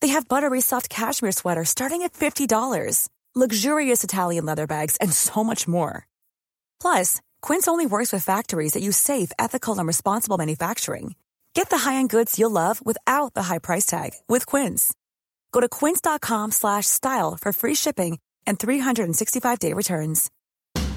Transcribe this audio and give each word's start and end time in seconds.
They 0.00 0.08
have 0.08 0.28
buttery 0.28 0.60
soft 0.60 0.88
cashmere 0.88 1.32
sweaters 1.32 1.68
starting 1.68 2.02
at 2.02 2.14
$50, 2.14 3.08
luxurious 3.34 4.02
Italian 4.02 4.46
leather 4.46 4.66
bags, 4.66 4.96
and 4.96 5.12
so 5.12 5.44
much 5.44 5.68
more. 5.68 6.06
Plus, 6.80 7.20
Quince 7.42 7.68
only 7.68 7.86
works 7.86 8.12
with 8.12 8.24
factories 8.24 8.72
that 8.72 8.82
use 8.82 8.96
safe, 8.96 9.30
ethical, 9.38 9.78
and 9.78 9.86
responsible 9.86 10.38
manufacturing. 10.38 11.14
Get 11.54 11.70
the 11.70 11.78
high-end 11.78 12.10
goods 12.10 12.38
you'll 12.38 12.50
love 12.50 12.84
without 12.84 13.34
the 13.34 13.44
high 13.44 13.58
price 13.58 13.86
tag 13.86 14.10
with 14.28 14.46
Quince. 14.46 14.92
Go 15.52 15.60
to 15.60 15.68
quince.com 15.68 16.52
slash 16.52 16.86
style 16.86 17.36
for 17.40 17.52
free 17.52 17.74
shipping 17.74 18.18
and 18.46 18.58
365-day 18.58 19.72
returns. 19.72 20.30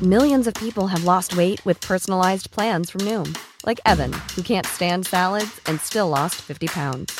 Millions 0.01 0.47
of 0.47 0.53
people 0.55 0.87
have 0.87 1.03
lost 1.03 1.37
weight 1.37 1.63
with 1.65 1.79
personalized 1.81 2.51
plans 2.51 2.89
from 2.89 3.01
Noom, 3.01 3.37
like 3.65 3.79
Evan, 3.85 4.11
who 4.35 4.41
can't 4.41 4.65
stand 4.65 5.05
salads 5.05 5.61
and 5.65 5.79
still 5.79 6.09
lost 6.09 6.35
50 6.41 6.67
pounds. 6.67 7.19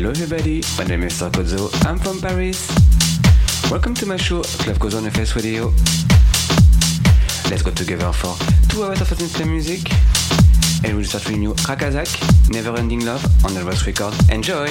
Hello 0.00 0.12
everybody, 0.12 0.62
my 0.78 0.84
name 0.84 1.02
is 1.02 1.20
Sarkozo, 1.20 1.68
I'm 1.84 1.98
from 1.98 2.22
Paris. 2.22 2.66
Welcome 3.70 3.92
to 3.96 4.06
my 4.06 4.16
show, 4.16 4.40
Club 4.40 4.78
Goes 4.78 4.94
on 4.94 5.04
FS 5.04 5.36
Radio. 5.36 5.74
Let's 7.50 7.60
go 7.60 7.70
together 7.70 8.10
for 8.10 8.34
two 8.70 8.82
hours 8.82 9.02
of 9.02 9.10
listening 9.20 9.50
music. 9.50 9.92
And 10.84 10.96
we'll 10.96 11.04
start 11.04 11.28
with 11.28 11.36
new 11.36 11.52
Rakazak, 11.52 12.48
Never 12.48 12.74
Ending 12.78 13.04
Love 13.04 13.22
on 13.44 13.52
the 13.52 13.62
Rose 13.62 13.86
Record. 13.86 14.14
Enjoy! 14.30 14.70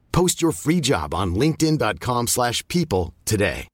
Post 0.11 0.41
your 0.41 0.51
free 0.51 0.79
job 0.81 1.13
on 1.13 1.35
linkedin.com/people 1.35 2.27
slash 2.27 2.67
people 2.67 3.13
today. 3.25 3.67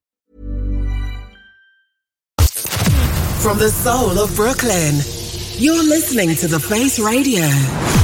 From 3.41 3.59
the 3.59 3.69
soul 3.69 4.19
of 4.19 4.35
Brooklyn, 4.35 4.95
you're 5.57 5.83
listening 5.83 6.35
to 6.35 6.47
The 6.47 6.59
Face 6.59 6.99
Radio. 6.99 7.96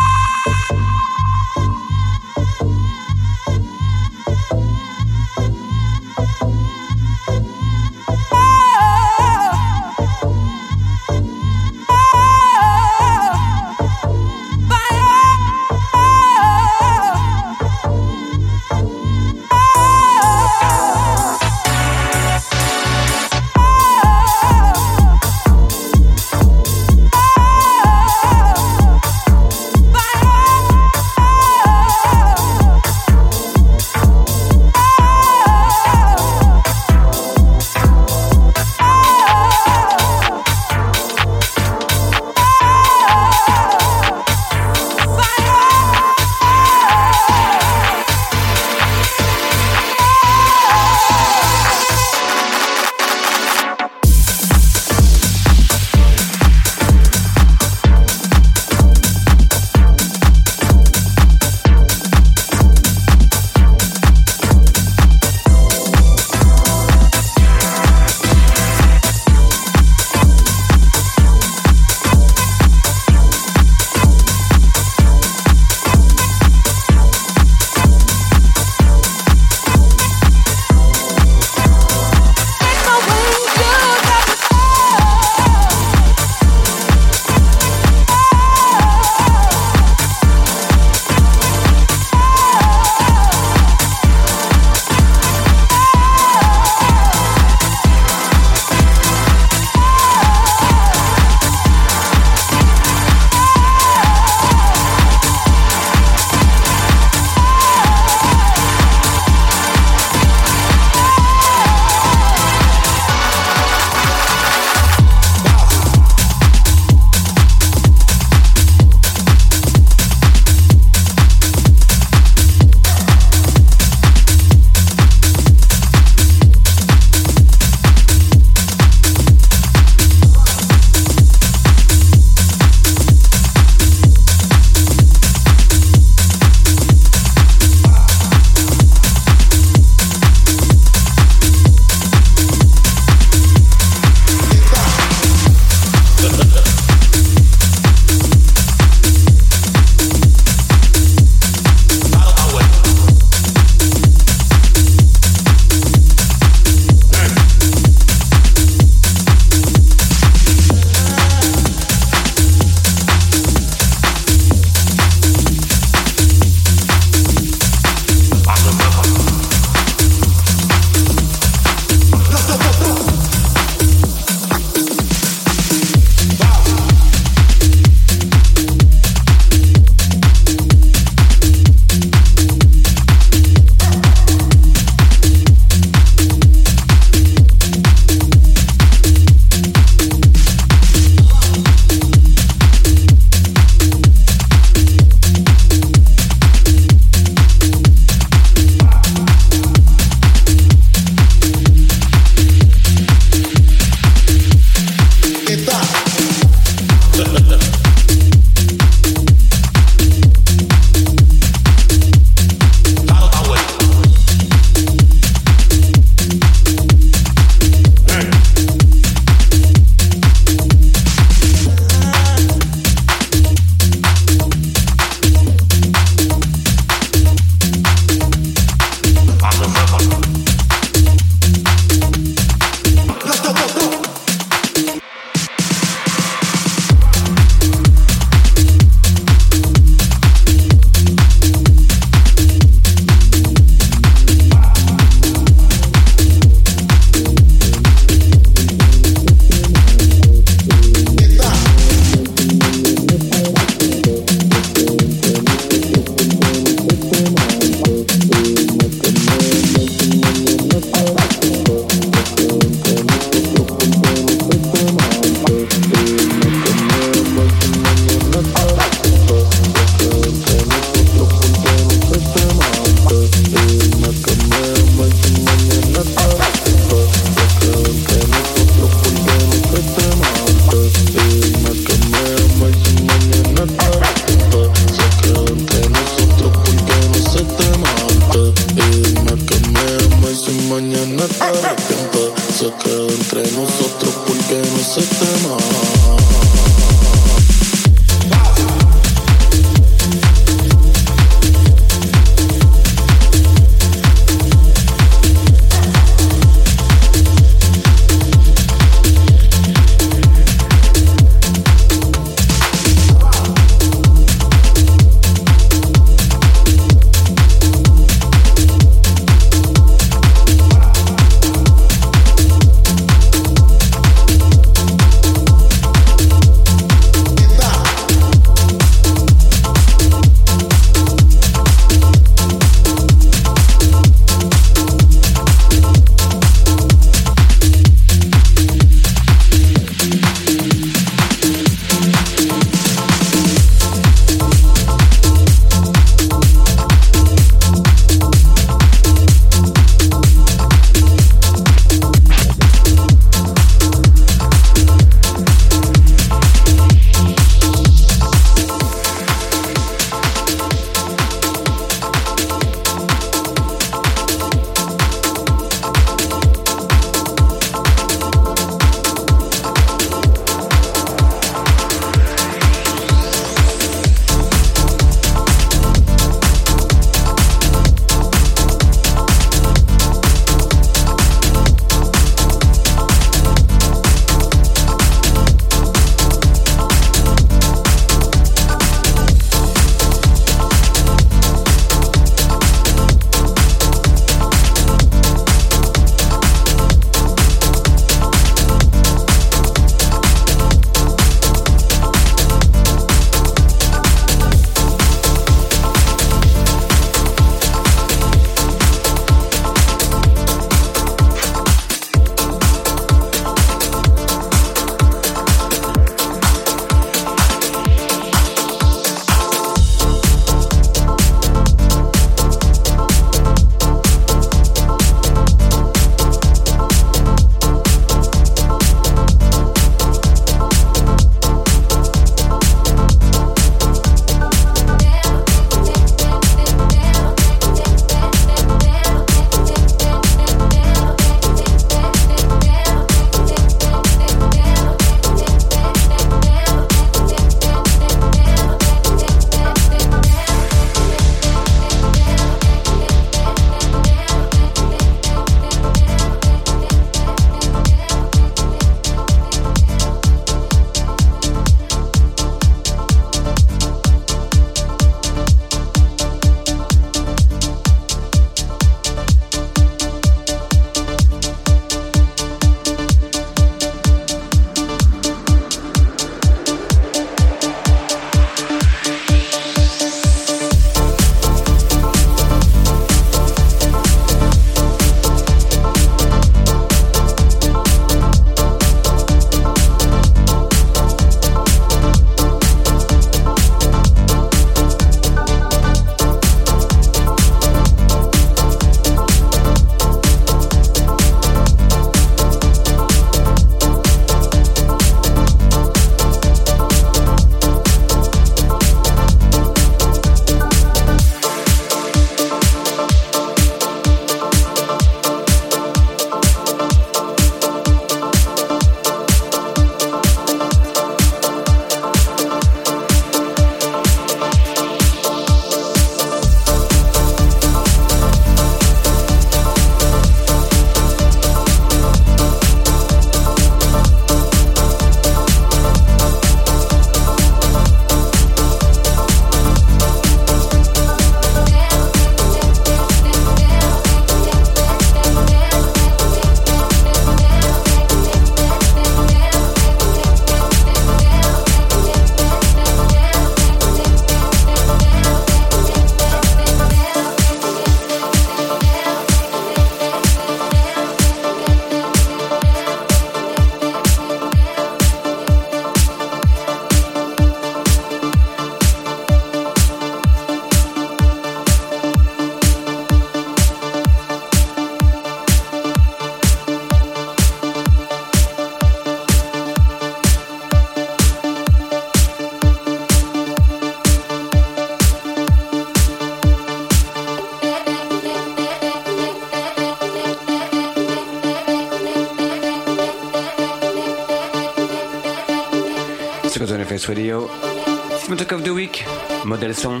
modèle 599.56 599.74
son. 599.74 600.00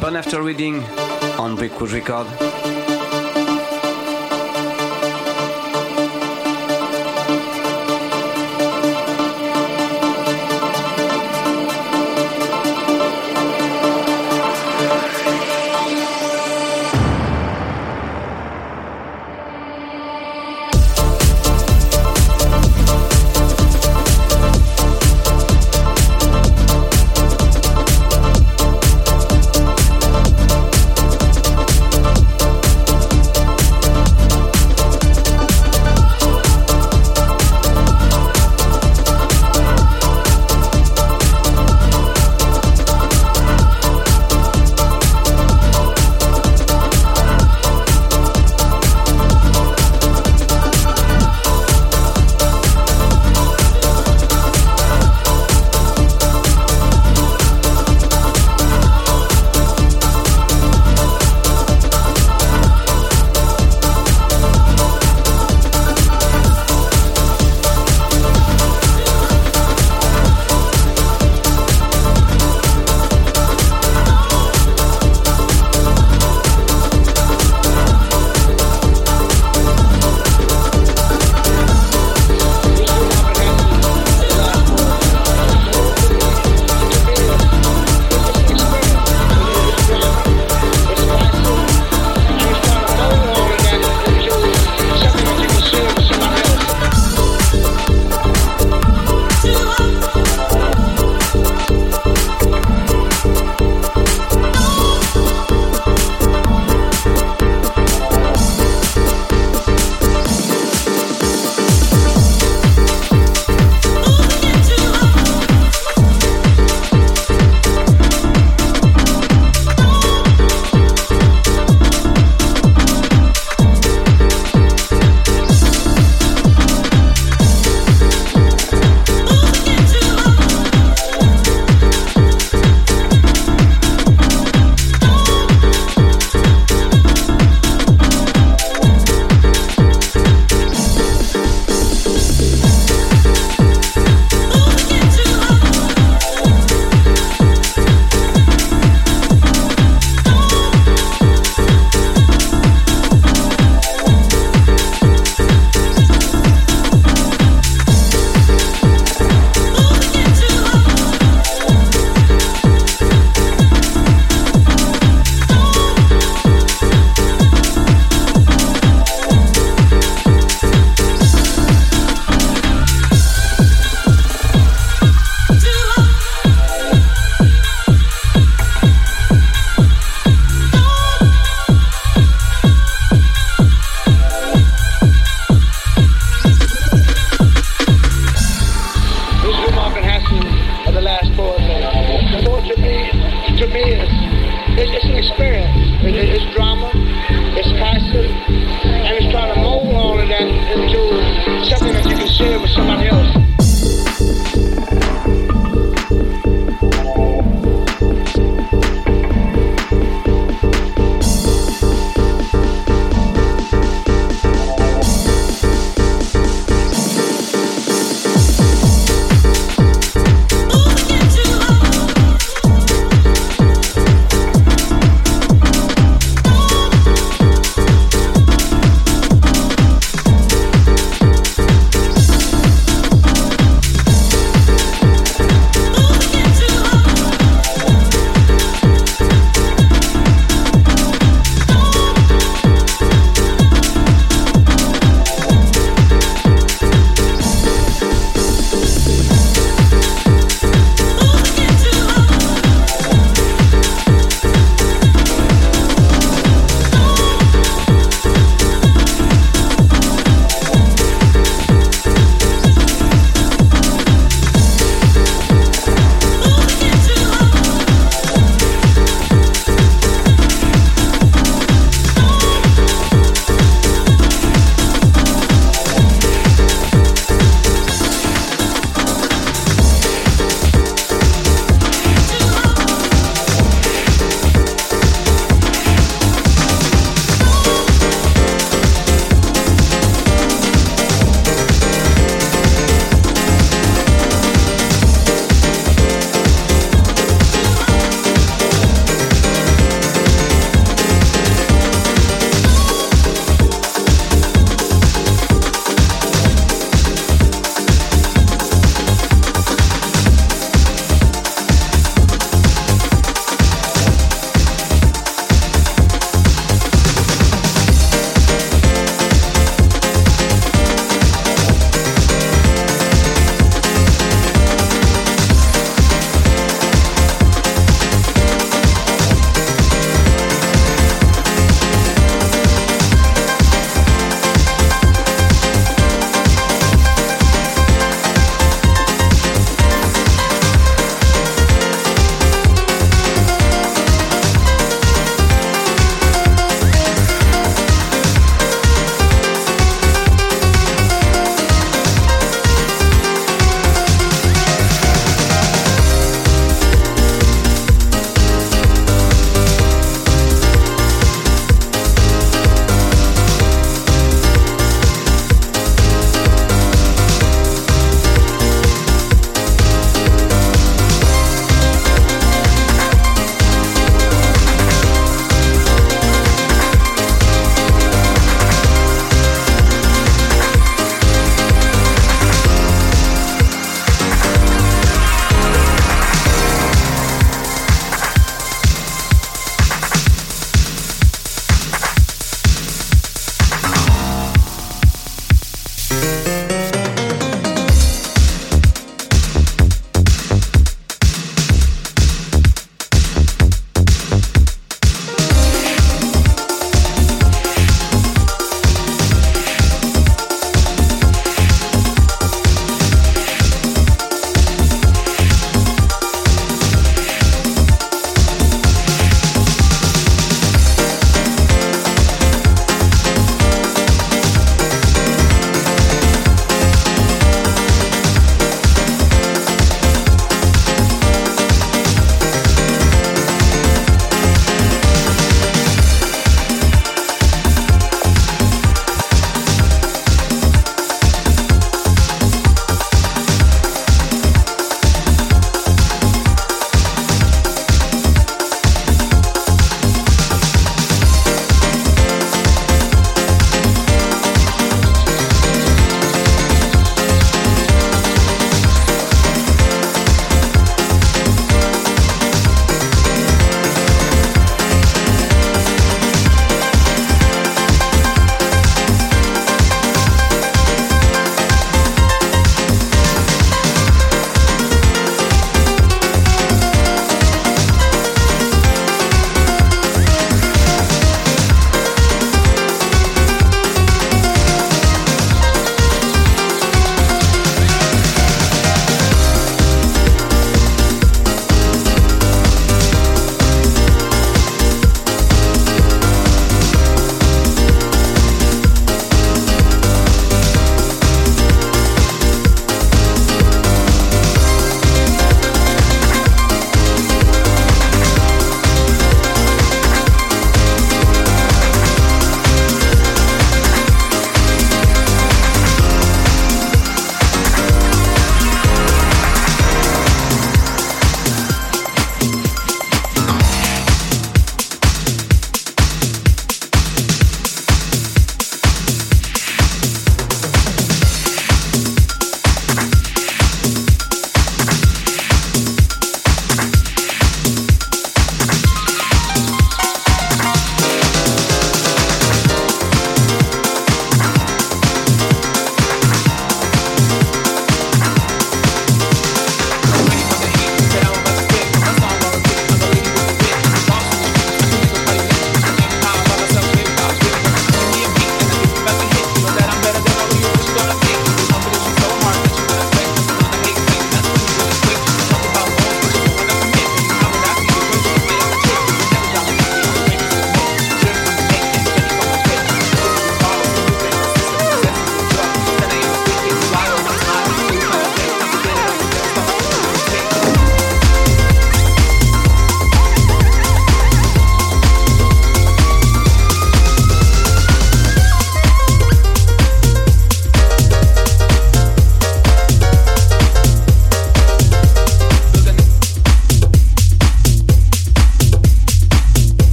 Bon 0.00 0.14
after 0.14 0.40
reading 0.40 0.82
on 1.36 1.56
Brickwood 1.56 1.90
Record. 1.90 2.51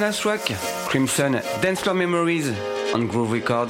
Bonus 0.00 0.20
track, 0.20 0.40
Crimson 0.88 1.32
Dance 1.60 1.82
Floor 1.82 1.94
Memories 1.94 2.48
on 2.94 3.06
Groove 3.06 3.32
Record. 3.32 3.68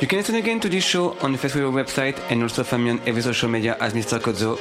You 0.00 0.06
can 0.06 0.18
listen 0.18 0.36
again 0.36 0.60
to 0.60 0.68
this 0.68 0.84
show 0.84 1.18
on 1.18 1.32
the 1.32 1.38
Face 1.38 1.56
Radio 1.56 1.72
website 1.72 2.16
and 2.30 2.40
also 2.40 2.62
find 2.62 2.84
me 2.84 2.90
on 2.90 3.00
every 3.04 3.20
social 3.20 3.48
media 3.48 3.76
as 3.80 3.94
Mr. 3.94 4.20
Cozzo. 4.20 4.60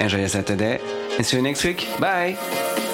Enjoy 0.00 0.20
your 0.20 0.28
Saturday 0.28 0.80
and 1.18 1.26
see 1.26 1.36
you 1.36 1.42
next 1.42 1.64
week. 1.64 1.86
Bye! 2.00 2.93